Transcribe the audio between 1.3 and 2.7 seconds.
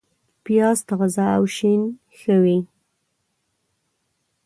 او شین ښه وي